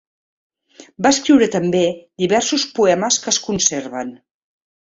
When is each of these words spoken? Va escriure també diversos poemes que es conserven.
Va 1.05 1.11
escriure 1.15 1.49
també 1.57 1.83
diversos 2.25 2.67
poemes 2.81 3.23
que 3.27 3.33
es 3.37 3.41
conserven. 3.51 4.15